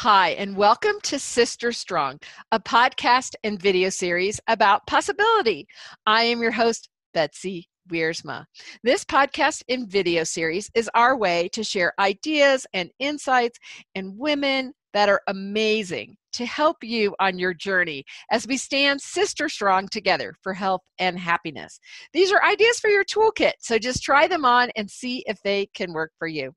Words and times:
Hi, 0.00 0.32
and 0.32 0.58
welcome 0.58 0.96
to 1.04 1.18
Sister 1.18 1.72
Strong, 1.72 2.18
a 2.52 2.60
podcast 2.60 3.34
and 3.44 3.58
video 3.58 3.88
series 3.88 4.38
about 4.46 4.86
possibility. 4.86 5.66
I 6.04 6.24
am 6.24 6.42
your 6.42 6.50
host, 6.50 6.90
Betsy 7.14 7.66
Wiersma. 7.90 8.44
This 8.82 9.06
podcast 9.06 9.62
and 9.70 9.88
video 9.88 10.22
series 10.22 10.70
is 10.74 10.90
our 10.94 11.16
way 11.16 11.48
to 11.54 11.64
share 11.64 11.94
ideas 11.98 12.66
and 12.74 12.90
insights 12.98 13.58
and 13.94 14.18
women 14.18 14.74
that 14.92 15.08
are 15.08 15.22
amazing 15.28 16.18
to 16.34 16.44
help 16.44 16.76
you 16.84 17.16
on 17.18 17.38
your 17.38 17.54
journey 17.54 18.04
as 18.30 18.46
we 18.46 18.58
stand 18.58 19.00
sister 19.00 19.48
strong 19.48 19.88
together 19.88 20.34
for 20.42 20.52
health 20.52 20.82
and 20.98 21.18
happiness. 21.18 21.80
These 22.12 22.32
are 22.32 22.44
ideas 22.44 22.78
for 22.80 22.90
your 22.90 23.04
toolkit, 23.04 23.52
so 23.60 23.78
just 23.78 24.02
try 24.02 24.28
them 24.28 24.44
on 24.44 24.68
and 24.76 24.90
see 24.90 25.24
if 25.26 25.38
they 25.42 25.70
can 25.72 25.94
work 25.94 26.12
for 26.18 26.28
you. 26.28 26.52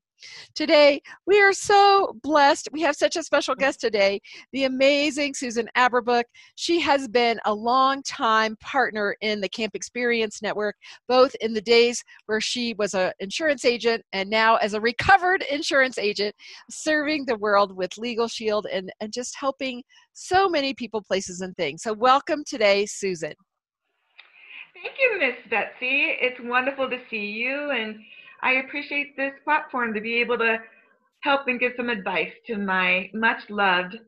Today, 0.54 1.02
we 1.26 1.40
are 1.40 1.52
so 1.52 2.16
blessed. 2.22 2.68
We 2.72 2.80
have 2.82 2.96
such 2.96 3.16
a 3.16 3.22
special 3.22 3.54
guest 3.54 3.80
today, 3.80 4.20
the 4.52 4.64
amazing 4.64 5.34
Susan 5.34 5.68
Aberbuck. 5.76 6.24
She 6.56 6.80
has 6.80 7.08
been 7.08 7.38
a 7.44 7.54
long 7.54 8.02
time 8.02 8.56
partner 8.60 9.16
in 9.20 9.40
the 9.40 9.48
Camp 9.48 9.74
Experience 9.74 10.42
Network, 10.42 10.76
both 11.08 11.34
in 11.40 11.54
the 11.54 11.60
days 11.60 12.02
where 12.26 12.40
she 12.40 12.74
was 12.74 12.94
an 12.94 13.12
insurance 13.20 13.64
agent 13.64 14.02
and 14.12 14.28
now 14.28 14.56
as 14.56 14.74
a 14.74 14.80
recovered 14.80 15.44
insurance 15.50 15.98
agent, 15.98 16.34
serving 16.70 17.26
the 17.26 17.36
world 17.36 17.76
with 17.76 17.96
Legal 17.98 18.28
Shield 18.28 18.66
and, 18.72 18.92
and 19.00 19.12
just 19.12 19.34
helping 19.38 19.82
so 20.12 20.48
many 20.48 20.74
people, 20.74 21.02
places, 21.02 21.40
and 21.40 21.56
things. 21.56 21.82
So, 21.82 21.92
welcome 21.92 22.44
today, 22.46 22.86
Susan. 22.86 23.32
Thank 24.82 24.96
you, 24.98 25.18
Miss 25.18 25.36
Betsy. 25.50 26.16
It's 26.20 26.40
wonderful 26.42 26.88
to 26.88 26.98
see 27.10 27.26
you 27.26 27.70
and 27.70 28.00
I 28.42 28.52
appreciate 28.52 29.16
this 29.16 29.32
platform 29.44 29.94
to 29.94 30.00
be 30.00 30.20
able 30.20 30.38
to 30.38 30.58
help 31.20 31.46
and 31.46 31.60
give 31.60 31.72
some 31.76 31.90
advice 31.90 32.32
to 32.46 32.56
my 32.56 33.10
much 33.12 33.48
loved 33.50 33.98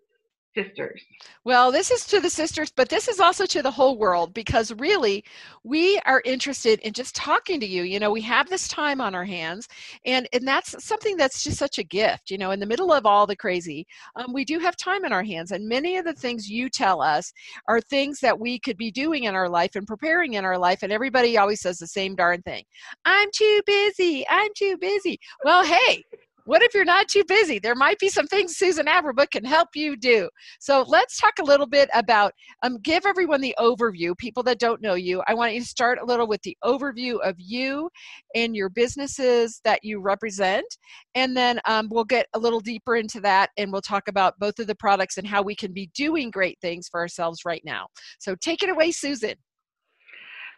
sisters. 0.55 1.03
Well, 1.45 1.73
this 1.73 1.91
is 1.91 2.05
to 2.07 2.21
the 2.21 2.31
sisters, 2.31 2.71
but 2.71 2.89
this 2.89 3.09
is 3.09 3.21
also 3.21 3.47
to 3.47 3.63
the 3.63 3.71
whole 3.71 3.99
world 3.99 4.35
because 4.35 4.73
really 4.73 5.25
we 5.65 5.99
are 6.07 6.23
interested 6.25 6.81
in 6.81 6.93
just 6.93 7.15
talking 7.15 7.61
to 7.61 7.67
you. 7.67 7.83
You 7.83 8.01
know, 8.01 8.11
we 8.11 8.21
have 8.23 8.49
this 8.49 8.69
time 8.69 9.01
on 9.01 9.15
our 9.15 9.25
hands, 9.25 9.69
and, 10.05 10.29
and 10.33 10.47
that's 10.47 10.83
something 10.85 11.17
that's 11.17 11.43
just 11.43 11.59
such 11.59 11.79
a 11.79 11.85
gift. 11.85 12.31
You 12.31 12.39
know, 12.39 12.51
in 12.51 12.61
the 12.61 12.67
middle 12.67 12.93
of 12.93 13.07
all 13.07 13.27
the 13.27 13.37
crazy, 13.37 13.87
um, 14.17 14.33
we 14.33 14.45
do 14.45 14.59
have 14.59 14.77
time 14.77 15.05
in 15.05 15.13
our 15.13 15.25
hands, 15.25 15.53
and 15.53 15.69
many 15.69 15.97
of 15.97 16.05
the 16.05 16.15
things 16.15 16.49
you 16.49 16.69
tell 16.69 17.01
us 17.01 17.33
are 17.69 17.81
things 17.81 18.21
that 18.21 18.39
we 18.39 18.59
could 18.59 18.77
be 18.77 18.91
doing 18.91 19.25
in 19.25 19.35
our 19.35 19.49
life 19.49 19.75
and 19.75 19.87
preparing 19.87 20.35
in 20.35 20.45
our 20.45 20.59
life, 20.59 20.83
and 20.83 20.93
everybody 20.93 21.37
always 21.39 21.61
says 21.61 21.79
the 21.79 21.87
same 21.87 22.15
darn 22.15 22.43
thing 22.43 22.65
I'm 23.05 23.29
too 23.35 23.61
busy, 23.67 24.25
I'm 24.29 24.51
too 24.57 24.77
busy. 24.79 25.19
Well, 25.45 25.65
hey, 25.65 26.05
what 26.45 26.63
if 26.63 26.75
you're 26.75 26.85
not 26.85 27.09
too 27.09 27.25
busy? 27.27 27.59
There 27.59 27.75
might 27.75 27.99
be 27.99 28.09
some 28.09 28.27
things 28.27 28.57
Susan 28.57 28.87
Aberbuck 28.87 29.31
can 29.31 29.45
help 29.45 29.71
you 29.75 29.97
do. 29.97 30.29
So 30.61 30.85
let's 30.87 31.19
talk 31.19 31.35
a 31.41 31.45
little 31.45 31.67
bit 31.67 31.89
about, 31.95 32.33
um, 32.63 32.79
give 32.83 33.07
everyone 33.07 33.41
the 33.41 33.55
overview, 33.59 34.17
people 34.17 34.43
that 34.45 34.59
don't 34.59 34.83
know 34.83 34.95
you. 34.95 35.23
I 35.27 35.35
want 35.35 35.55
you 35.55 35.61
to 35.61 35.67
start 35.67 35.99
a 36.01 36.05
little 36.05 36.27
with 36.27 36.43
the 36.43 36.57
overview 36.65 37.21
of 37.21 37.37
you 37.39 37.91
and 38.35 38.57
your 38.57 38.69
businesses 38.69 39.61
that 39.65 39.81
you 39.83 40.01
represent. 40.01 40.67
And 41.15 41.37
then 41.37 41.61
um, 41.67 41.89
we'll 41.91 42.05
get 42.05 42.27
a 42.35 42.39
little 42.39 42.61
deeper 42.61 42.97
into 42.97 43.21
that 43.21 43.51
and 43.57 43.73
we'll 43.73 43.81
talk 43.81 44.09
about 44.09 44.39
both 44.39 44.59
of 44.59 44.67
the 44.67 44.75
products 44.75 45.19
and 45.19 45.27
how 45.27 45.43
we 45.43 45.55
can 45.55 45.73
be 45.73 45.91
doing 45.95 46.31
great 46.31 46.59
things 46.61 46.89
for 46.89 47.01
ourselves 47.01 47.41
right 47.45 47.63
now. 47.65 47.87
So 48.19 48.35
take 48.41 48.63
it 48.63 48.69
away, 48.69 48.91
Susan. 48.93 49.35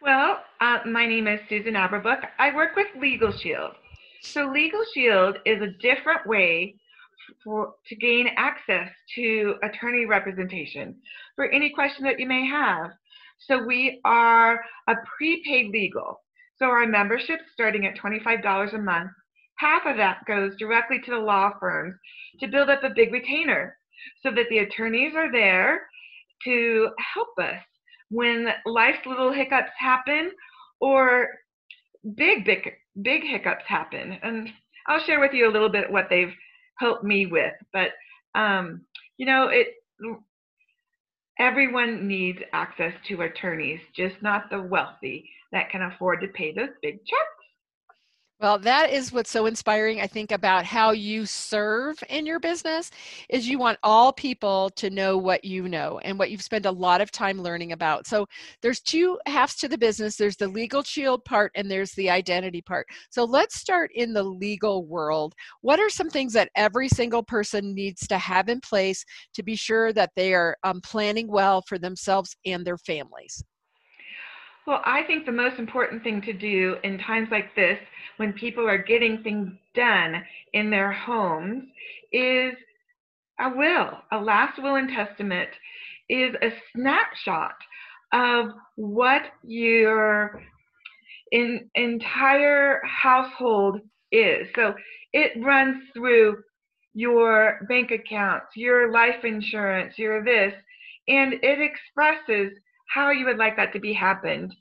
Well, 0.01 0.39
uh, 0.61 0.79
my 0.85 1.07
name 1.07 1.27
is 1.27 1.39
Susan 1.49 1.73
Aberbuck. 1.73 2.27
I 2.37 2.53
work 2.55 2.75
with 2.75 2.87
Legal 2.99 3.31
Shield. 3.31 3.71
So 4.25 4.51
Legal 4.51 4.83
Shield 4.93 5.37
is 5.45 5.61
a 5.61 5.71
different 5.81 6.25
way 6.25 6.75
for, 7.43 7.75
to 7.87 7.95
gain 7.95 8.27
access 8.37 8.89
to 9.15 9.55
attorney 9.63 10.05
representation 10.05 10.95
for 11.35 11.49
any 11.51 11.69
question 11.69 12.03
that 12.05 12.19
you 12.19 12.27
may 12.27 12.45
have. 12.45 12.91
So 13.37 13.63
we 13.63 14.01
are 14.03 14.59
a 14.87 14.95
prepaid 15.17 15.71
legal. 15.71 16.21
So 16.57 16.65
our 16.65 16.87
membership 16.87 17.39
starting 17.53 17.85
at 17.85 17.97
$25 17.97 18.73
a 18.73 18.77
month. 18.79 19.11
Half 19.57 19.85
of 19.85 19.97
that 19.97 20.25
goes 20.27 20.55
directly 20.57 20.99
to 21.01 21.11
the 21.11 21.17
law 21.17 21.51
firms 21.59 21.95
to 22.39 22.47
build 22.47 22.69
up 22.69 22.83
a 22.83 22.89
big 22.89 23.13
retainer 23.13 23.77
so 24.21 24.31
that 24.31 24.49
the 24.49 24.59
attorneys 24.59 25.13
are 25.15 25.31
there 25.31 25.87
to 26.43 26.89
help 27.13 27.29
us 27.39 27.61
when 28.09 28.47
life's 28.65 29.05
little 29.05 29.31
hiccups 29.31 29.71
happen 29.77 30.31
or 30.81 31.29
big, 32.15 32.43
big, 32.43 32.71
big 33.01 33.23
hiccups 33.23 33.65
happen. 33.67 34.17
And 34.23 34.49
I'll 34.87 34.99
share 34.99 35.19
with 35.19 35.33
you 35.33 35.49
a 35.49 35.51
little 35.51 35.69
bit 35.69 35.91
what 35.91 36.07
they've 36.09 36.33
helped 36.79 37.03
me 37.03 37.25
with. 37.25 37.53
But, 37.73 37.89
um, 38.35 38.81
you 39.17 39.25
know, 39.25 39.47
it, 39.47 39.67
everyone 41.39 42.07
needs 42.07 42.39
access 42.53 42.93
to 43.07 43.21
attorneys, 43.21 43.79
just 43.95 44.15
not 44.21 44.49
the 44.49 44.61
wealthy 44.61 45.29
that 45.51 45.69
can 45.69 45.81
afford 45.81 46.21
to 46.21 46.27
pay 46.27 46.53
those 46.53 46.69
big 46.81 46.97
checks. 47.05 47.44
Well, 48.41 48.59
that 48.59 48.89
is 48.91 49.13
what's 49.13 49.31
so 49.31 49.45
inspiring, 49.45 50.01
I 50.01 50.07
think, 50.07 50.31
about 50.33 50.65
how 50.65 50.91
you 50.91 51.25
serve 51.25 52.03
in 52.09 52.25
your 52.25 52.39
business 52.39 52.91
is 53.29 53.47
you 53.47 53.57
want 53.57 53.79
all 53.81 54.11
people 54.11 54.69
to 54.71 54.89
know 54.89 55.17
what 55.17 55.45
you 55.45 55.69
know 55.69 55.99
and 56.03 56.19
what 56.19 56.29
you've 56.29 56.41
spent 56.41 56.65
a 56.65 56.71
lot 56.71 56.99
of 56.99 57.11
time 57.11 57.41
learning 57.41 57.71
about. 57.71 58.05
So 58.07 58.27
there's 58.61 58.81
two 58.81 59.17
halves 59.25 59.55
to 59.57 59.69
the 59.69 59.77
business. 59.77 60.17
There's 60.17 60.35
the 60.35 60.49
legal 60.49 60.83
shield 60.83 61.23
part 61.23 61.51
and 61.55 61.71
there's 61.71 61.93
the 61.93 62.09
identity 62.09 62.61
part. 62.61 62.87
So 63.09 63.23
let's 63.23 63.55
start 63.55 63.89
in 63.95 64.11
the 64.11 64.23
legal 64.23 64.85
world. 64.85 65.33
What 65.61 65.79
are 65.79 65.89
some 65.89 66.09
things 66.09 66.33
that 66.33 66.49
every 66.55 66.89
single 66.89 67.23
person 67.23 67.73
needs 67.73 68.05
to 68.07 68.17
have 68.17 68.49
in 68.49 68.59
place 68.59 69.05
to 69.33 69.43
be 69.43 69.55
sure 69.55 69.93
that 69.93 70.11
they 70.17 70.33
are 70.33 70.57
um, 70.65 70.81
planning 70.81 71.27
well 71.29 71.61
for 71.61 71.79
themselves 71.79 72.35
and 72.45 72.65
their 72.65 72.77
families? 72.77 73.41
Well, 74.65 74.81
I 74.83 75.03
think 75.03 75.25
the 75.25 75.31
most 75.31 75.59
important 75.59 76.03
thing 76.03 76.21
to 76.23 76.33
do 76.33 76.77
in 76.83 76.97
times 76.97 77.27
like 77.29 77.55
this, 77.55 77.77
when 78.17 78.33
people 78.33 78.67
are 78.67 78.77
getting 78.77 79.21
things 79.21 79.51
done 79.75 80.23
in 80.53 80.71
their 80.71 80.91
homes, 80.91 81.65
is 82.11 82.53
a 83.39 83.49
will. 83.49 83.91
A 84.11 84.17
last 84.19 84.61
will 84.61 84.75
and 84.75 84.89
testament 84.89 85.49
is 86.09 86.33
a 86.41 86.49
snapshot 86.73 87.55
of 88.13 88.47
what 88.75 89.23
your 89.43 90.41
in, 91.31 91.69
entire 91.75 92.81
household 92.85 93.81
is. 94.11 94.47
So 94.55 94.73
it 95.13 95.31
runs 95.43 95.83
through 95.93 96.37
your 96.93 97.59
bank 97.67 97.91
accounts, 97.91 98.47
your 98.55 98.91
life 98.91 99.23
insurance, 99.23 99.97
your 99.97 100.23
this, 100.23 100.53
and 101.07 101.33
it 101.33 101.59
expresses 101.59 102.57
how 102.87 103.11
you 103.11 103.25
would 103.25 103.37
like 103.37 103.55
that 103.57 103.73
to 103.73 103.79
be 103.79 103.93
happened. 103.93 104.55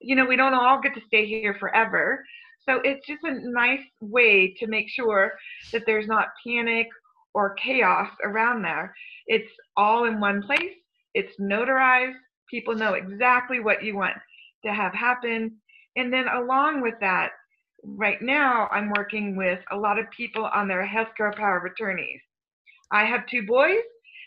You 0.00 0.16
know, 0.16 0.26
we 0.26 0.36
don't 0.36 0.54
all 0.54 0.80
get 0.80 0.94
to 0.94 1.00
stay 1.06 1.26
here 1.26 1.56
forever. 1.58 2.24
So 2.68 2.80
it's 2.84 3.06
just 3.06 3.22
a 3.24 3.50
nice 3.50 3.84
way 4.00 4.54
to 4.58 4.66
make 4.66 4.88
sure 4.88 5.32
that 5.72 5.84
there's 5.86 6.08
not 6.08 6.28
panic 6.46 6.88
or 7.34 7.54
chaos 7.54 8.10
around 8.24 8.62
there. 8.62 8.94
It's 9.26 9.50
all 9.76 10.04
in 10.04 10.20
one 10.20 10.42
place. 10.42 10.74
It's 11.14 11.38
notarized. 11.40 12.14
People 12.50 12.74
know 12.74 12.94
exactly 12.94 13.60
what 13.60 13.84
you 13.84 13.96
want 13.96 14.14
to 14.64 14.72
have 14.72 14.92
happen. 14.94 15.56
And 15.96 16.12
then 16.12 16.28
along 16.28 16.82
with 16.82 16.94
that, 17.00 17.30
right 17.84 18.20
now 18.20 18.68
I'm 18.72 18.92
working 18.96 19.36
with 19.36 19.60
a 19.70 19.76
lot 19.76 19.98
of 19.98 20.10
people 20.16 20.46
on 20.46 20.66
their 20.66 20.86
healthcare 20.86 21.34
power 21.34 21.58
of 21.58 21.70
attorneys. 21.70 22.20
I 22.90 23.04
have 23.04 23.26
two 23.26 23.46
boys. 23.46 23.80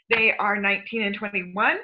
They 0.10 0.34
are 0.40 0.56
19 0.56 1.02
and 1.04 1.16
21 1.16 1.78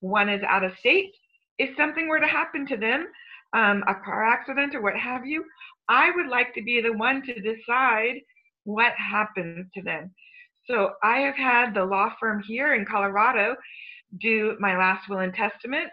one 0.00 0.28
is 0.28 0.42
out 0.46 0.64
of 0.64 0.72
state. 0.78 1.12
If 1.58 1.76
something 1.76 2.08
were 2.08 2.20
to 2.20 2.26
happen 2.26 2.66
to 2.66 2.76
them, 2.76 3.06
um, 3.52 3.82
a 3.86 3.94
car 3.94 4.24
accident 4.24 4.74
or 4.74 4.82
what 4.82 4.96
have 4.96 5.26
you, 5.26 5.44
I 5.88 6.10
would 6.14 6.28
like 6.28 6.54
to 6.54 6.62
be 6.62 6.80
the 6.80 6.92
one 6.92 7.22
to 7.22 7.34
decide 7.34 8.20
what 8.64 8.92
happens 8.94 9.66
to 9.74 9.82
them. 9.82 10.12
So 10.66 10.92
I 11.02 11.18
have 11.18 11.34
had 11.34 11.74
the 11.74 11.84
law 11.84 12.12
firm 12.20 12.42
here 12.46 12.74
in 12.74 12.84
Colorado 12.84 13.56
do 14.20 14.56
my 14.60 14.76
last 14.76 15.08
will 15.08 15.18
and 15.18 15.34
testament 15.34 15.90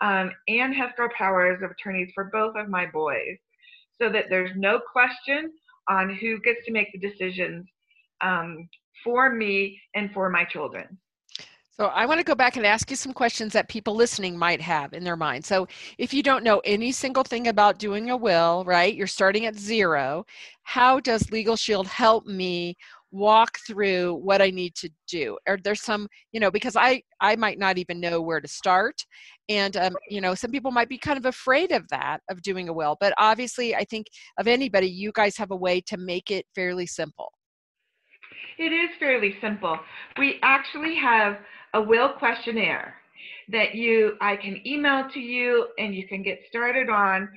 um, 0.00 0.30
and 0.48 0.74
escrow 0.74 1.08
powers 1.16 1.60
of 1.62 1.70
attorneys 1.70 2.10
for 2.14 2.24
both 2.32 2.54
of 2.56 2.68
my 2.68 2.86
boys 2.86 3.36
so 4.00 4.10
that 4.10 4.26
there's 4.28 4.50
no 4.56 4.80
question 4.92 5.52
on 5.88 6.14
who 6.14 6.40
gets 6.40 6.64
to 6.66 6.72
make 6.72 6.88
the 6.92 6.98
decisions 6.98 7.66
um, 8.20 8.68
for 9.04 9.30
me 9.30 9.80
and 9.94 10.10
for 10.12 10.28
my 10.28 10.44
children. 10.44 10.98
So 11.78 11.86
I 11.86 12.06
want 12.06 12.18
to 12.20 12.24
go 12.24 12.34
back 12.34 12.56
and 12.56 12.64
ask 12.64 12.88
you 12.88 12.96
some 12.96 13.12
questions 13.12 13.52
that 13.52 13.68
people 13.68 13.94
listening 13.94 14.38
might 14.38 14.62
have 14.62 14.94
in 14.94 15.04
their 15.04 15.16
mind. 15.16 15.44
So 15.44 15.68
if 15.98 16.14
you 16.14 16.22
don't 16.22 16.42
know 16.42 16.60
any 16.64 16.90
single 16.90 17.22
thing 17.22 17.48
about 17.48 17.78
doing 17.78 18.08
a 18.08 18.16
will, 18.16 18.64
right? 18.64 18.94
You're 18.94 19.06
starting 19.06 19.44
at 19.44 19.56
zero. 19.56 20.24
How 20.62 21.00
does 21.00 21.30
Legal 21.30 21.54
Shield 21.54 21.86
help 21.86 22.24
me 22.24 22.76
walk 23.10 23.58
through 23.66 24.14
what 24.14 24.40
I 24.40 24.48
need 24.48 24.74
to 24.76 24.88
do? 25.06 25.36
Are 25.46 25.58
there 25.62 25.74
some, 25.74 26.08
you 26.32 26.40
know, 26.40 26.50
because 26.50 26.76
I 26.76 27.02
I 27.20 27.36
might 27.36 27.58
not 27.58 27.76
even 27.76 28.00
know 28.00 28.22
where 28.22 28.40
to 28.40 28.48
start, 28.48 28.96
and 29.50 29.76
um, 29.76 29.96
you 30.08 30.22
know, 30.22 30.34
some 30.34 30.50
people 30.50 30.70
might 30.70 30.88
be 30.88 30.96
kind 30.96 31.18
of 31.18 31.26
afraid 31.26 31.72
of 31.72 31.86
that 31.88 32.20
of 32.30 32.40
doing 32.40 32.70
a 32.70 32.72
will. 32.72 32.96
But 33.00 33.12
obviously, 33.18 33.76
I 33.76 33.84
think 33.84 34.06
of 34.38 34.46
anybody, 34.46 34.88
you 34.88 35.12
guys 35.14 35.36
have 35.36 35.50
a 35.50 35.56
way 35.56 35.82
to 35.82 35.98
make 35.98 36.30
it 36.30 36.46
fairly 36.54 36.86
simple. 36.86 37.30
It 38.58 38.72
is 38.72 38.88
fairly 38.98 39.36
simple. 39.42 39.78
We 40.18 40.38
actually 40.42 40.96
have 40.96 41.36
a 41.76 41.82
will 41.82 42.08
questionnaire 42.08 42.94
that 43.48 43.74
you 43.74 44.16
I 44.20 44.36
can 44.36 44.66
email 44.66 45.08
to 45.12 45.20
you 45.20 45.68
and 45.78 45.94
you 45.94 46.08
can 46.08 46.22
get 46.22 46.40
started 46.48 46.88
on. 46.88 47.28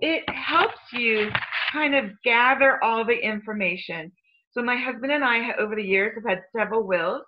It 0.00 0.22
helps 0.30 0.78
you 0.92 1.28
kind 1.72 1.96
of 1.96 2.04
gather 2.24 2.82
all 2.84 3.04
the 3.04 3.18
information. 3.18 4.12
So 4.52 4.62
my 4.62 4.76
husband 4.76 5.12
and 5.12 5.24
I 5.24 5.52
over 5.58 5.74
the 5.74 5.82
years 5.82 6.14
have 6.14 6.24
had 6.24 6.44
several 6.56 6.84
wills. 6.84 7.22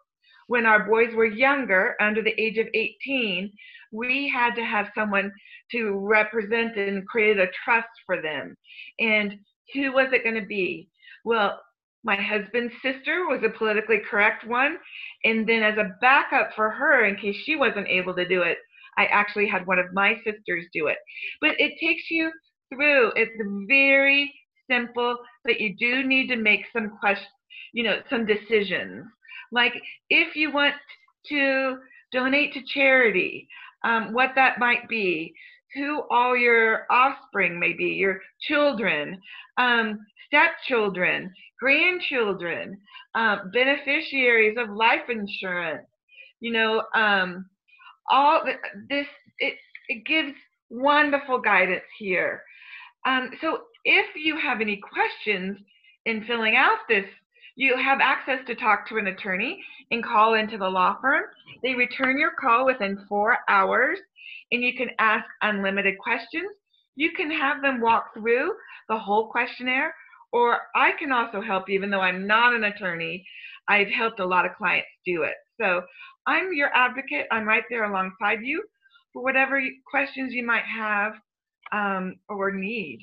When 0.47 0.65
our 0.65 0.89
boys 0.89 1.15
were 1.15 1.27
younger, 1.27 1.97
under 2.01 2.23
the 2.23 2.41
age 2.41 2.59
of 2.59 2.67
18, 2.75 3.53
we 3.91 4.29
had 4.29 4.55
to 4.55 4.65
have 4.65 4.91
someone 4.95 5.33
to 5.73 5.99
represent 5.99 6.77
and 6.77 7.07
create 7.09 7.39
a 7.39 7.49
trust 7.65 7.89
for 8.07 8.23
them. 8.23 8.57
And 9.01 9.35
who 9.75 9.93
was 9.93 10.09
it 10.13 10.25
going 10.25 10.41
to 10.41 10.47
be? 10.47 10.89
Well, 11.25 11.61
my 12.05 12.17
husband's 12.17 12.75
sister 12.83 13.27
was 13.29 13.43
a 13.45 13.57
politically 13.57 14.01
correct 14.11 14.47
one. 14.47 14.77
And 15.25 15.49
then, 15.49 15.63
as 15.63 15.79
a 15.79 15.97
backup 16.01 16.51
for 16.55 16.71
her, 16.71 17.05
in 17.05 17.17
case 17.17 17.37
she 17.45 17.57
wasn't 17.57 17.89
able 17.89 18.15
to 18.15 18.27
do 18.27 18.43
it, 18.43 18.59
I 18.97 19.07
actually 19.07 19.49
had 19.49 19.67
one 19.67 19.79
of 19.79 19.93
my 19.93 20.17
sisters 20.25 20.67
do 20.73 20.89
it. 20.89 20.99
But 21.41 21.53
it 21.59 21.73
takes 21.81 22.11
you 22.11 22.31
through. 22.73 23.13
It's 23.17 23.33
very 23.69 24.33
simple, 24.71 25.17
but 25.45 25.61
you 25.61 25.75
do 25.79 26.07
need 26.07 26.29
to 26.29 26.37
make 26.37 26.65
some 26.73 26.91
questions, 27.01 27.29
you 27.73 27.83
know, 27.83 28.01
some 28.11 28.27
decisions. 28.27 29.07
Like 29.51 29.75
if 30.11 30.35
you 30.37 30.53
want 30.53 30.75
to 31.29 31.77
donate 32.13 32.53
to 32.55 32.63
charity, 32.67 33.49
um, 33.85 34.13
what 34.13 34.31
that 34.35 34.59
might 34.59 34.89
be, 34.89 35.35
who 35.75 36.03
all 36.11 36.37
your 36.37 36.87
offspring 36.91 37.59
may 37.59 37.73
be, 37.73 37.87
your 37.87 38.21
children, 38.41 39.21
um, 39.59 39.99
stepchildren, 40.27 41.33
grandchildren, 41.61 42.79
uh, 43.15 43.37
beneficiaries 43.53 44.57
of 44.59 44.71
life 44.71 45.09
insurance. 45.09 45.87
You 46.41 46.53
know, 46.53 46.83
um, 46.95 47.47
all 48.11 48.43
this 48.89 49.07
it 49.39 49.55
it 49.89 50.05
gives 50.07 50.35
wonderful 50.71 51.41
guidance 51.41 51.85
here. 51.99 52.43
Um, 53.07 53.31
so 53.41 53.61
if 53.85 54.07
you 54.17 54.39
have 54.39 54.61
any 54.61 54.79
questions 54.79 55.59
in 56.07 56.25
filling 56.25 56.57
out 56.57 56.79
this, 56.89 57.05
you 57.57 57.77
have 57.77 58.01
access 58.01 58.41
to 58.47 58.55
talk 58.55 58.89
to 58.89 58.97
an 58.97 59.09
attorney 59.09 59.63
and 59.91 60.05
call 60.05 60.35
into 60.35 60.59
the 60.59 60.69
law 60.69 60.97
firm. 61.01 61.25
They 61.63 61.75
return 61.75 62.19
your 62.19 62.33
call 62.41 62.65
within 62.65 63.05
four 63.09 63.39
hours 63.49 63.99
and 64.51 64.63
you 64.63 64.75
can 64.77 64.91
ask 64.99 65.25
unlimited 65.43 65.99
questions. 65.99 66.51
You 66.95 67.13
can 67.13 67.31
have 67.31 67.63
them 67.63 67.81
walk 67.81 68.15
through 68.15 68.53
the 68.89 68.99
whole 68.99 69.31
questionnaire, 69.31 69.95
or 70.33 70.59
I 70.75 70.93
can 70.99 71.11
also 71.13 71.41
help, 71.41 71.69
you 71.69 71.75
even 71.75 71.91
though 71.91 72.01
I'm 72.01 72.27
not 72.27 72.55
an 72.55 72.65
attorney. 72.65 73.25
I've 73.69 73.89
helped 73.89 74.21
a 74.21 74.27
lot 74.27 74.45
of 74.45 74.57
clients 74.57 74.89
do 75.07 75.23
it. 75.23 75.35
So 75.61 75.83
I'm 76.27 76.53
your 76.53 76.69
advocate. 76.75 77.27
I'm 77.31 77.47
right 77.47 77.63
there 77.71 77.85
alongside 77.85 78.41
you 78.43 78.63
for 79.13 79.23
whatever 79.23 79.63
questions 79.91 80.33
you 80.33 80.45
might 80.45 80.65
have 80.65 81.13
um, 81.73 82.17
or 82.29 82.53
need. 82.53 82.99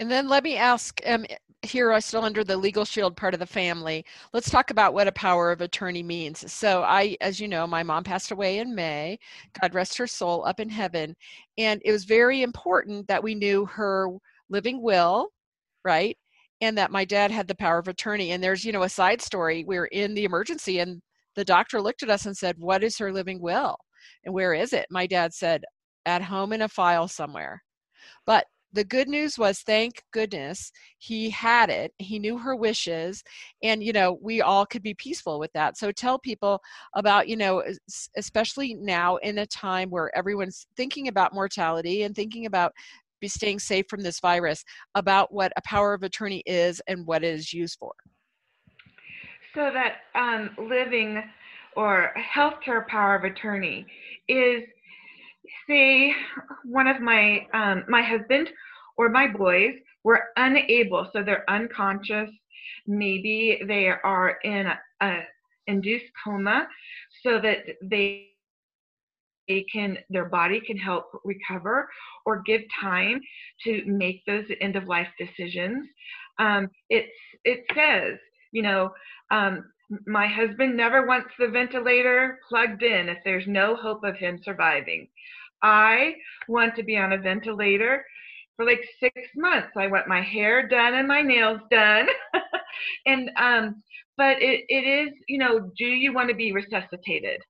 And 0.00 0.10
then 0.10 0.28
let 0.28 0.44
me 0.44 0.56
ask 0.56 1.00
um, 1.06 1.24
here 1.62 1.90
are 1.92 2.00
still 2.00 2.24
under 2.24 2.44
the 2.44 2.56
legal 2.56 2.84
shield 2.84 3.16
part 3.16 3.34
of 3.34 3.40
the 3.40 3.46
family. 3.46 4.04
Let's 4.32 4.50
talk 4.50 4.70
about 4.70 4.94
what 4.94 5.08
a 5.08 5.12
power 5.12 5.50
of 5.50 5.60
attorney 5.60 6.02
means. 6.04 6.50
So, 6.52 6.82
I, 6.82 7.16
as 7.20 7.40
you 7.40 7.48
know, 7.48 7.66
my 7.66 7.82
mom 7.82 8.04
passed 8.04 8.30
away 8.30 8.58
in 8.58 8.74
May. 8.74 9.18
God 9.60 9.74
rest 9.74 9.98
her 9.98 10.06
soul 10.06 10.44
up 10.46 10.60
in 10.60 10.68
heaven. 10.68 11.16
And 11.56 11.82
it 11.84 11.90
was 11.90 12.04
very 12.04 12.42
important 12.42 13.08
that 13.08 13.22
we 13.22 13.34
knew 13.34 13.66
her 13.66 14.08
living 14.48 14.82
will, 14.82 15.30
right? 15.84 16.16
And 16.60 16.78
that 16.78 16.92
my 16.92 17.04
dad 17.04 17.30
had 17.32 17.48
the 17.48 17.54
power 17.56 17.78
of 17.78 17.88
attorney. 17.88 18.32
And 18.32 18.42
there's, 18.42 18.64
you 18.64 18.72
know, 18.72 18.84
a 18.84 18.88
side 18.88 19.20
story. 19.20 19.64
We 19.66 19.78
are 19.78 19.86
in 19.86 20.14
the 20.14 20.24
emergency, 20.24 20.78
and 20.78 21.02
the 21.34 21.44
doctor 21.44 21.80
looked 21.80 22.02
at 22.04 22.10
us 22.10 22.26
and 22.26 22.36
said, 22.36 22.56
What 22.58 22.84
is 22.84 22.98
her 22.98 23.12
living 23.12 23.40
will? 23.40 23.76
And 24.24 24.32
where 24.32 24.54
is 24.54 24.72
it? 24.72 24.86
My 24.90 25.08
dad 25.08 25.34
said, 25.34 25.64
At 26.06 26.22
home 26.22 26.52
in 26.52 26.62
a 26.62 26.68
file 26.68 27.08
somewhere. 27.08 27.62
But 28.26 28.46
the 28.72 28.84
good 28.84 29.08
news 29.08 29.38
was 29.38 29.60
thank 29.60 30.02
goodness 30.12 30.72
he 30.98 31.30
had 31.30 31.70
it. 31.70 31.92
He 31.98 32.18
knew 32.18 32.38
her 32.38 32.54
wishes 32.54 33.22
and 33.62 33.82
you 33.82 33.92
know 33.92 34.18
we 34.20 34.40
all 34.42 34.66
could 34.66 34.82
be 34.82 34.94
peaceful 34.94 35.38
with 35.38 35.52
that. 35.54 35.78
So 35.78 35.90
tell 35.90 36.18
people 36.18 36.60
about 36.94 37.28
you 37.28 37.36
know 37.36 37.62
especially 38.16 38.74
now 38.74 39.16
in 39.16 39.38
a 39.38 39.46
time 39.46 39.90
where 39.90 40.14
everyone's 40.16 40.66
thinking 40.76 41.08
about 41.08 41.34
mortality 41.34 42.02
and 42.02 42.14
thinking 42.14 42.46
about 42.46 42.72
be 43.20 43.28
staying 43.28 43.58
safe 43.58 43.86
from 43.88 44.02
this 44.02 44.20
virus 44.20 44.64
about 44.94 45.32
what 45.32 45.52
a 45.56 45.62
power 45.62 45.92
of 45.92 46.02
attorney 46.02 46.42
is 46.46 46.80
and 46.86 47.06
what 47.06 47.24
it 47.24 47.34
is 47.34 47.52
used 47.52 47.78
for. 47.78 47.92
So 49.54 49.70
that 49.72 49.96
um, 50.14 50.50
living 50.68 51.22
or 51.74 52.12
healthcare 52.16 52.86
power 52.86 53.16
of 53.16 53.24
attorney 53.24 53.86
is 54.28 54.62
say 55.68 56.12
one 56.64 56.86
of 56.86 57.00
my 57.00 57.46
um, 57.54 57.84
my 57.88 58.02
husband 58.02 58.48
or 58.96 59.08
my 59.08 59.28
boys 59.28 59.74
were 60.04 60.22
unable, 60.36 61.08
so 61.12 61.22
they're 61.22 61.48
unconscious. 61.48 62.30
Maybe 62.86 63.60
they 63.66 63.88
are 63.88 64.38
in 64.44 64.66
a, 64.66 64.78
a 65.00 65.18
induced 65.66 66.06
coma, 66.24 66.66
so 67.22 67.40
that 67.40 67.58
they 67.82 68.28
they 69.48 69.64
can 69.72 69.98
their 70.10 70.26
body 70.26 70.60
can 70.66 70.76
help 70.76 71.06
recover 71.24 71.88
or 72.26 72.42
give 72.42 72.62
time 72.80 73.20
to 73.64 73.82
make 73.86 74.24
those 74.26 74.44
end 74.60 74.76
of 74.76 74.86
life 74.86 75.08
decisions. 75.18 75.86
Um, 76.38 76.68
it's 76.90 77.12
it 77.44 77.64
says 77.74 78.18
you 78.52 78.62
know 78.62 78.90
um, 79.30 79.64
my 80.06 80.26
husband 80.26 80.76
never 80.76 81.06
wants 81.06 81.30
the 81.38 81.48
ventilator 81.48 82.38
plugged 82.48 82.82
in 82.82 83.08
if 83.08 83.18
there's 83.24 83.46
no 83.46 83.74
hope 83.74 84.04
of 84.04 84.16
him 84.16 84.38
surviving. 84.44 85.08
I 85.62 86.14
want 86.48 86.76
to 86.76 86.82
be 86.82 86.96
on 86.96 87.12
a 87.12 87.18
ventilator 87.18 88.04
for 88.56 88.64
like 88.64 88.80
six 89.00 89.14
months. 89.36 89.68
I 89.76 89.86
want 89.86 90.08
my 90.08 90.20
hair 90.20 90.66
done 90.66 90.94
and 90.94 91.08
my 91.08 91.22
nails 91.22 91.60
done. 91.70 92.06
and 93.06 93.30
um, 93.36 93.82
but 94.16 94.42
it, 94.42 94.64
it 94.68 94.84
is, 94.84 95.14
you 95.28 95.38
know, 95.38 95.70
do 95.78 95.86
you 95.86 96.12
want 96.12 96.28
to 96.28 96.34
be 96.34 96.52
resuscitated? 96.52 97.40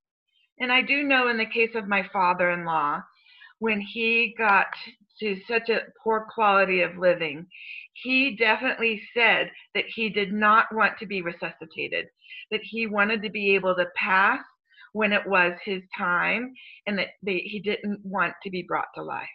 And 0.61 0.71
I 0.71 0.83
do 0.83 1.03
know 1.03 1.29
in 1.29 1.39
the 1.39 1.47
case 1.47 1.71
of 1.75 1.89
my 1.89 2.07
father-in-law, 2.13 3.01
when 3.59 3.81
he 3.81 4.35
got 4.37 4.67
to 5.21 5.37
such 5.49 5.69
a 5.69 5.81
poor 6.03 6.27
quality 6.33 6.83
of 6.83 6.99
living, 6.99 7.47
he 7.95 8.37
definitely 8.37 9.01
said 9.15 9.51
that 9.75 9.85
he 9.95 10.09
did 10.09 10.33
not 10.33 10.67
want 10.73 10.99
to 10.99 11.07
be 11.07 11.23
resuscitated, 11.23 12.07
that 12.51 12.61
he 12.63 12.87
wanted 12.87 13.23
to 13.23 13.31
be 13.31 13.55
able 13.55 13.75
to 13.75 13.87
pass 13.97 14.41
when 14.93 15.13
it 15.13 15.27
was 15.27 15.53
his 15.65 15.83
time, 15.97 16.53
and 16.87 16.99
that 16.99 17.09
they, 17.23 17.39
he 17.39 17.61
didn't 17.61 18.01
want 18.05 18.35
to 18.43 18.51
be 18.51 18.63
brought 18.63 18.89
to 18.95 19.03
life. 19.03 19.29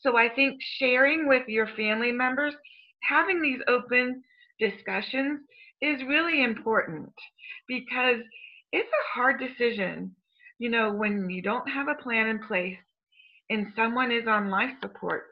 So 0.00 0.16
I 0.16 0.28
think 0.28 0.60
sharing 0.78 1.28
with 1.28 1.48
your 1.48 1.66
family 1.76 2.12
members, 2.12 2.54
having 3.02 3.42
these 3.42 3.60
open 3.68 4.22
discussions 4.58 5.40
is 5.82 6.02
really 6.08 6.42
important 6.42 7.12
because 7.68 8.20
it's 8.72 8.88
a 8.88 9.18
hard 9.18 9.40
decision. 9.40 10.14
You 10.58 10.70
know, 10.70 10.92
when 10.92 11.28
you 11.28 11.42
don't 11.42 11.68
have 11.68 11.88
a 11.88 12.02
plan 12.02 12.28
in 12.28 12.38
place 12.46 12.76
and 13.50 13.66
someone 13.76 14.10
is 14.12 14.26
on 14.26 14.50
life 14.50 14.70
support, 14.80 15.24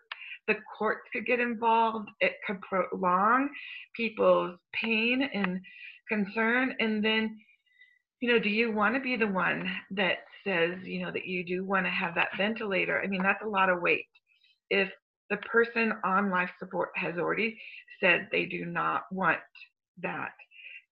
the 0.48 0.56
courts 0.76 1.08
could 1.12 1.26
get 1.26 1.40
involved. 1.40 2.08
It 2.20 2.32
could 2.46 2.60
prolong 2.60 3.48
people's 3.96 4.58
pain 4.74 5.22
and 5.32 5.60
concern. 6.08 6.74
And 6.80 7.04
then, 7.04 7.38
you 8.22 8.32
know, 8.32 8.38
do 8.38 8.48
you 8.48 8.70
want 8.70 8.94
to 8.94 9.00
be 9.00 9.16
the 9.16 9.26
one 9.26 9.68
that 9.90 10.18
says, 10.44 10.78
you 10.84 11.04
know, 11.04 11.10
that 11.10 11.26
you 11.26 11.44
do 11.44 11.64
want 11.64 11.84
to 11.84 11.90
have 11.90 12.14
that 12.14 12.28
ventilator? 12.38 13.02
I 13.02 13.08
mean, 13.08 13.20
that's 13.20 13.42
a 13.44 13.48
lot 13.48 13.68
of 13.68 13.82
weight. 13.82 14.06
If 14.70 14.88
the 15.28 15.38
person 15.38 15.92
on 16.04 16.30
life 16.30 16.50
support 16.60 16.90
has 16.94 17.18
already 17.18 17.58
said 18.00 18.28
they 18.30 18.46
do 18.46 18.64
not 18.64 19.02
want 19.10 19.40
that, 20.02 20.30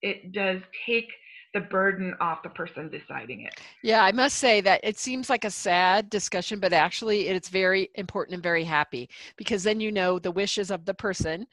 it 0.03 0.33
does 0.33 0.61
take 0.85 1.07
the 1.55 1.61
burden 1.61 2.15
off 2.21 2.43
the 2.43 2.49
person 2.49 2.91
deciding 2.91 3.43
it. 3.43 3.55
Yeah, 3.85 4.03
I 4.03 4.11
must 4.11 4.39
say 4.39 4.61
that 4.63 4.81
it 4.83 4.99
seems 4.99 5.31
like 5.31 5.45
a 5.45 5.51
sad 5.51 6.11
discussion, 6.11 6.59
but 6.59 6.73
actually 6.73 7.29
it's 7.29 7.49
very 7.49 7.91
important 7.95 8.35
and 8.35 8.43
very 8.43 8.65
happy 8.65 9.09
because 9.37 9.63
then 9.63 9.81
you 9.81 9.93
know 9.93 10.19
the 10.19 10.33
wishes 10.33 10.73
of 10.73 10.85
the 10.85 10.95
person, 10.95 11.47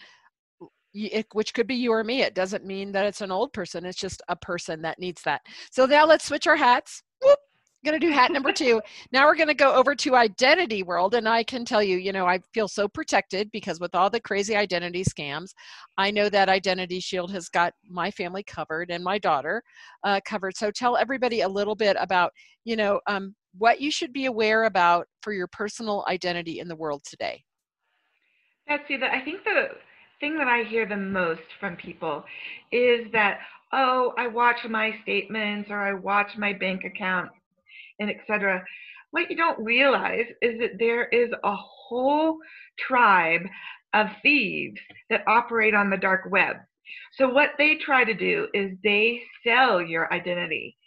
which 1.34 1.54
could 1.54 1.68
be 1.68 1.76
you 1.76 1.92
or 1.92 2.04
me. 2.04 2.22
It 2.22 2.36
doesn't 2.36 2.66
mean 2.66 2.92
that 2.94 3.06
it's 3.06 3.22
an 3.22 3.32
old 3.32 3.54
person, 3.54 3.86
it's 3.86 4.00
just 4.00 4.22
a 4.30 4.36
person 4.36 4.82
that 4.82 5.00
needs 5.00 5.22
that. 5.24 5.42
So 5.72 5.86
now 5.86 6.06
let's 6.06 6.26
switch 6.26 6.48
our 6.48 6.56
hats. 6.56 7.04
Whoop 7.22 7.40
going 7.88 8.00
to 8.00 8.06
do 8.06 8.12
hat 8.12 8.32
number 8.32 8.52
two. 8.52 8.82
Now 9.12 9.26
we're 9.26 9.36
going 9.36 9.48
to 9.48 9.54
go 9.54 9.74
over 9.74 9.96
to 9.96 10.16
identity 10.16 10.84
world. 10.84 11.16
And 11.16 11.28
I 11.28 11.44
can 11.44 11.66
tell 11.66 11.82
you, 11.82 11.98
you 11.98 12.12
know, 12.12 12.26
I 12.26 12.40
feel 12.54 12.68
so 12.68 12.88
protected 12.88 13.50
because 13.52 13.80
with 13.80 13.96
all 13.96 14.10
the 14.10 14.20
crazy 14.20 14.56
identity 14.56 15.04
scams, 15.04 15.52
I 15.98 16.12
know 16.12 16.30
that 16.30 16.50
Identity 16.50 17.00
Shield 17.00 17.32
has 17.32 17.50
got 17.50 17.74
my 17.88 18.12
family 18.12 18.44
covered 18.44 18.92
and 18.92 19.04
my 19.04 19.18
daughter 19.18 19.64
uh, 20.04 20.20
covered. 20.26 20.58
So 20.58 20.72
tell 20.72 20.98
everybody 20.98 21.42
a 21.42 21.48
little 21.48 21.76
bit 21.76 21.98
about, 22.00 22.32
you 22.66 22.76
know, 22.76 23.00
um, 23.08 23.36
what 23.58 23.80
you 23.80 23.90
should 23.90 24.14
be 24.14 24.26
aware 24.26 24.66
about 24.66 25.08
for 25.22 25.34
your 25.34 25.48
personal 25.48 26.06
identity 26.08 26.60
in 26.60 26.68
the 26.68 26.76
world 26.76 27.02
today. 27.06 27.44
Betsy, 28.68 28.96
I 29.02 29.22
think 29.22 29.46
the 29.46 29.70
thing 30.20 30.38
that 30.38 30.48
I 30.48 30.64
hear 30.64 30.86
the 30.88 30.98
most 30.98 31.42
from 31.60 31.76
people 31.76 32.24
is 32.72 33.12
that, 33.14 33.40
oh, 33.74 34.14
I 34.18 34.28
watch 34.28 34.58
my 34.70 34.96
statements 35.04 35.70
or 35.70 35.80
I 35.80 35.94
watch 35.94 36.32
my 36.38 36.54
bank 36.54 36.84
account 36.84 37.30
and 38.00 38.10
etc. 38.10 38.64
What 39.12 39.30
you 39.30 39.38
don't 39.38 39.64
realize 39.64 40.26
is 40.42 40.60
that 40.60 40.78
there 40.80 41.06
is 41.06 41.30
a 41.44 41.56
whole 41.56 42.38
tribe 42.80 43.42
of 43.94 44.08
thieves 44.22 44.80
that 45.10 45.28
operate 45.28 45.74
on 45.74 45.90
the 45.90 45.98
dark 45.98 46.28
web. 46.30 46.58
So 47.18 47.30
what 47.30 47.52
they 47.58 47.76
try 47.76 48.04
to 48.04 48.14
do 48.14 48.48
is 48.54 48.72
they 48.84 49.22
sell 49.46 49.82
your 49.82 50.12
identity. 50.14 50.78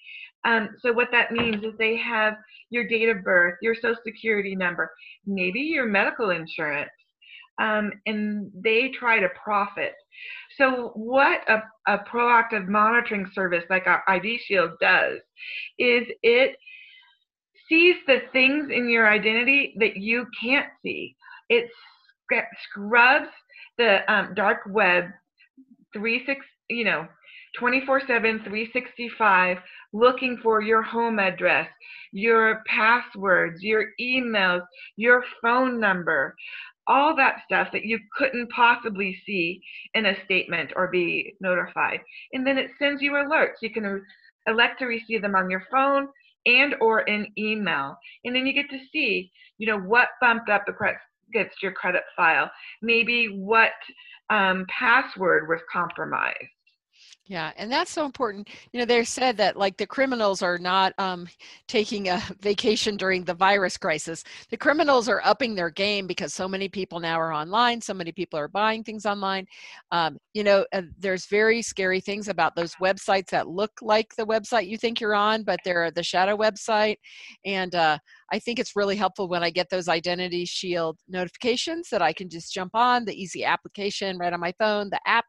Um, 0.44 0.70
so 0.80 0.92
what 0.92 1.08
that 1.12 1.32
means 1.32 1.62
is 1.62 1.72
they 1.78 1.96
have 1.98 2.34
your 2.70 2.88
date 2.88 3.08
of 3.08 3.22
birth, 3.22 3.58
your 3.60 3.74
social 3.74 3.96
security 4.06 4.54
number, 4.54 4.90
maybe 5.26 5.60
your 5.60 5.86
medical 5.86 6.30
insurance, 6.30 6.90
um, 7.60 7.92
and 8.06 8.50
they 8.54 8.90
try 8.98 9.20
to 9.20 9.28
profit. 9.42 9.92
So 10.56 10.92
what 10.94 11.40
a, 11.48 11.62
a 11.86 11.98
proactive 11.98 12.66
monitoring 12.66 13.30
service 13.34 13.64
like 13.70 13.86
our 13.86 14.02
ID 14.08 14.40
Shield 14.46 14.72
does 14.80 15.18
is 15.78 16.06
it 16.22 16.56
sees 17.68 17.96
the 18.06 18.22
things 18.32 18.70
in 18.70 18.88
your 18.88 19.08
identity 19.08 19.74
that 19.78 19.96
you 19.96 20.26
can't 20.42 20.66
see. 20.82 21.14
It 21.48 21.70
scrubs 22.64 23.28
the 23.78 24.10
um, 24.12 24.34
dark 24.34 24.58
web 24.68 25.04
three 25.92 26.24
six 26.26 26.44
you 26.68 26.84
know 26.84 27.06
24 27.58 28.02
7 28.06 28.40
365 28.44 29.58
looking 29.92 30.38
for 30.42 30.60
your 30.60 30.82
home 30.82 31.18
address 31.18 31.68
your 32.12 32.62
passwords 32.66 33.62
your 33.62 33.86
emails 34.00 34.62
your 34.96 35.24
phone 35.42 35.80
number 35.80 36.36
all 36.90 37.14
that 37.16 37.36
stuff 37.46 37.68
that 37.72 37.84
you 37.84 37.98
couldn't 38.18 38.50
possibly 38.50 39.16
see 39.24 39.62
in 39.94 40.06
a 40.06 40.24
statement 40.24 40.72
or 40.74 40.88
be 40.88 41.34
notified. 41.40 42.00
And 42.32 42.46
then 42.46 42.58
it 42.58 42.70
sends 42.78 43.00
you 43.00 43.12
alerts. 43.12 43.62
You 43.62 43.70
can 43.70 44.02
elect 44.46 44.80
to 44.80 44.86
receive 44.86 45.22
them 45.22 45.36
on 45.36 45.48
your 45.48 45.62
phone 45.70 46.08
and 46.46 46.74
or 46.80 47.02
in 47.02 47.28
email. 47.38 47.96
And 48.24 48.34
then 48.34 48.46
you 48.46 48.52
get 48.52 48.68
to 48.70 48.80
see 48.92 49.30
you 49.60 49.66
know 49.66 49.78
what 49.78 50.08
bumped 50.20 50.48
up 50.48 50.64
against 50.68 51.62
your 51.62 51.72
credit 51.72 52.02
file. 52.16 52.50
Maybe 52.82 53.26
what 53.26 53.72
um, 54.30 54.66
password 54.68 55.48
was 55.48 55.60
compromised. 55.70 56.36
Yeah, 57.26 57.52
and 57.56 57.70
that's 57.70 57.92
so 57.92 58.04
important. 58.06 58.48
You 58.72 58.80
know, 58.80 58.84
they 58.86 59.04
said 59.04 59.36
that 59.36 59.56
like 59.56 59.76
the 59.76 59.86
criminals 59.86 60.42
are 60.42 60.58
not 60.58 60.92
um, 60.98 61.28
taking 61.68 62.08
a 62.08 62.20
vacation 62.40 62.96
during 62.96 63.22
the 63.24 63.34
virus 63.34 63.76
crisis. 63.76 64.24
The 64.50 64.56
criminals 64.56 65.08
are 65.08 65.20
upping 65.24 65.54
their 65.54 65.70
game 65.70 66.08
because 66.08 66.34
so 66.34 66.48
many 66.48 66.68
people 66.68 66.98
now 66.98 67.20
are 67.20 67.32
online. 67.32 67.80
So 67.82 67.94
many 67.94 68.10
people 68.10 68.36
are 68.38 68.48
buying 68.48 68.82
things 68.82 69.06
online. 69.06 69.46
Um, 69.92 70.18
you 70.34 70.42
know, 70.42 70.66
uh, 70.72 70.82
there's 70.98 71.26
very 71.26 71.62
scary 71.62 72.00
things 72.00 72.26
about 72.26 72.56
those 72.56 72.74
websites 72.76 73.28
that 73.28 73.46
look 73.46 73.72
like 73.80 74.12
the 74.16 74.26
website 74.26 74.66
you 74.66 74.76
think 74.76 75.00
you're 75.00 75.14
on, 75.14 75.44
but 75.44 75.60
they're 75.64 75.92
the 75.92 76.02
shadow 76.02 76.36
website. 76.36 76.96
And 77.44 77.74
uh, 77.76 77.98
I 78.32 78.38
think 78.38 78.58
it's 78.58 78.76
really 78.76 78.96
helpful 78.96 79.28
when 79.28 79.42
I 79.42 79.50
get 79.50 79.68
those 79.70 79.88
Identity 79.88 80.44
Shield 80.44 80.98
notifications 81.08 81.88
that 81.90 82.02
I 82.02 82.12
can 82.12 82.28
just 82.28 82.52
jump 82.52 82.72
on 82.74 83.04
the 83.04 83.14
easy 83.14 83.44
application 83.44 84.18
right 84.18 84.32
on 84.32 84.40
my 84.40 84.52
phone, 84.58 84.90
the 84.90 85.00
app, 85.06 85.24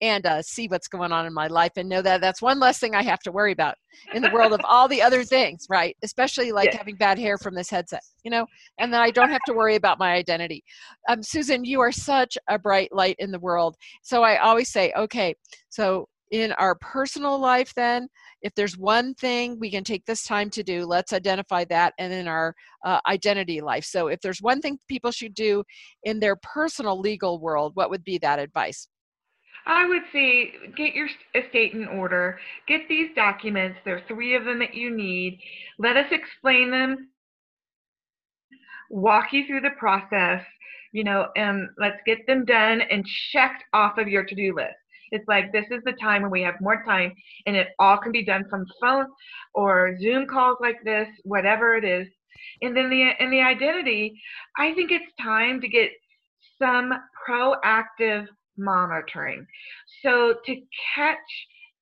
and 0.00 0.24
uh, 0.24 0.42
see 0.42 0.66
what's 0.68 0.88
going 0.88 1.12
on 1.12 1.26
in 1.26 1.34
my 1.34 1.48
life 1.48 1.72
and 1.76 1.88
know 1.88 2.02
that 2.02 2.20
that's 2.20 2.40
one 2.40 2.58
less 2.58 2.78
thing 2.78 2.94
I 2.94 3.02
have 3.02 3.20
to 3.20 3.32
worry 3.32 3.52
about 3.52 3.76
in 4.14 4.22
the 4.22 4.30
world 4.30 4.52
of 4.52 4.60
all 4.64 4.88
the 4.88 5.02
other 5.02 5.24
things, 5.24 5.66
right? 5.68 5.96
Especially 6.02 6.52
like 6.52 6.72
yeah. 6.72 6.78
having 6.78 6.96
bad 6.96 7.18
hair 7.18 7.38
from 7.38 7.54
this 7.54 7.70
headset, 7.70 8.02
you 8.24 8.30
know, 8.30 8.46
and 8.78 8.92
then 8.92 9.00
I 9.00 9.10
don't 9.10 9.30
have 9.30 9.42
to 9.46 9.54
worry 9.54 9.76
about 9.76 9.98
my 9.98 10.14
identity. 10.14 10.64
Um, 11.08 11.22
Susan, 11.22 11.64
you 11.64 11.80
are 11.80 11.92
such 11.92 12.38
a 12.48 12.58
bright 12.58 12.92
light 12.92 13.16
in 13.18 13.30
the 13.30 13.38
world. 13.38 13.76
So 14.02 14.22
I 14.22 14.38
always 14.38 14.70
say, 14.70 14.92
okay, 14.96 15.34
so 15.68 16.08
in 16.36 16.52
our 16.52 16.74
personal 16.76 17.38
life 17.38 17.72
then 17.74 18.08
if 18.42 18.54
there's 18.54 18.76
one 18.76 19.14
thing 19.14 19.58
we 19.58 19.70
can 19.70 19.82
take 19.82 20.04
this 20.04 20.24
time 20.24 20.50
to 20.50 20.62
do 20.62 20.84
let's 20.84 21.12
identify 21.12 21.64
that 21.64 21.94
and 21.98 22.12
in 22.12 22.28
our 22.28 22.54
uh, 22.84 23.00
identity 23.08 23.60
life 23.60 23.84
so 23.84 24.08
if 24.08 24.20
there's 24.20 24.42
one 24.42 24.60
thing 24.60 24.78
people 24.88 25.10
should 25.10 25.34
do 25.34 25.64
in 26.04 26.20
their 26.20 26.36
personal 26.36 27.00
legal 27.00 27.40
world 27.40 27.72
what 27.74 27.90
would 27.90 28.04
be 28.04 28.18
that 28.18 28.38
advice 28.38 28.88
I 29.68 29.84
would 29.84 30.02
say 30.12 30.52
get 30.76 30.94
your 30.94 31.08
estate 31.34 31.72
in 31.72 31.88
order, 31.88 32.38
get 32.68 32.82
these 32.88 33.08
documents. 33.16 33.78
There 33.84 33.96
are 33.96 34.02
three 34.06 34.36
of 34.36 34.44
them 34.44 34.60
that 34.60 34.74
you 34.74 34.96
need. 34.96 35.40
Let 35.80 35.96
us 35.96 36.06
explain 36.12 36.70
them, 36.70 37.08
walk 38.90 39.32
you 39.32 39.44
through 39.44 39.62
the 39.62 39.74
process, 39.76 40.40
you 40.92 41.02
know, 41.02 41.26
and 41.36 41.68
let's 41.78 41.98
get 42.06 42.24
them 42.28 42.44
done 42.44 42.80
and 42.80 43.04
checked 43.32 43.64
off 43.72 43.98
of 43.98 44.06
your 44.06 44.24
to 44.24 44.34
do 44.36 44.54
list. 44.54 44.76
It's 45.10 45.26
like 45.28 45.52
this 45.52 45.66
is 45.70 45.82
the 45.84 45.92
time 45.92 46.22
when 46.22 46.30
we 46.30 46.42
have 46.42 46.60
more 46.60 46.82
time 46.84 47.12
and 47.46 47.56
it 47.56 47.68
all 47.78 47.98
can 47.98 48.12
be 48.12 48.24
done 48.24 48.44
from 48.48 48.66
phone 48.80 49.06
or 49.54 49.96
Zoom 50.00 50.26
calls 50.26 50.58
like 50.60 50.78
this, 50.84 51.08
whatever 51.24 51.76
it 51.76 51.84
is. 51.84 52.08
And 52.62 52.76
then 52.76 52.90
the 52.90 53.10
and 53.18 53.32
the 53.32 53.40
identity, 53.40 54.20
I 54.58 54.72
think 54.74 54.90
it's 54.90 55.12
time 55.20 55.60
to 55.60 55.68
get 55.68 55.90
some 56.58 56.92
proactive 57.28 58.26
monitoring. 58.56 59.46
So 60.02 60.34
to 60.44 60.56
catch 60.94 61.18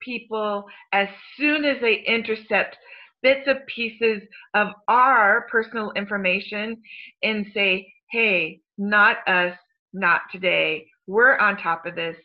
people 0.00 0.64
as 0.92 1.08
soon 1.36 1.64
as 1.64 1.76
they 1.80 2.04
intercept 2.06 2.76
bits 3.22 3.48
of 3.48 3.56
pieces 3.66 4.22
of 4.54 4.68
our 4.88 5.46
personal 5.50 5.92
information 5.92 6.76
and 7.22 7.46
say, 7.54 7.92
hey, 8.10 8.60
not 8.76 9.16
us, 9.26 9.56
not 9.92 10.22
today. 10.30 10.86
We're 11.06 11.38
on 11.38 11.56
top 11.56 11.86
of 11.86 11.94
this. 11.94 12.16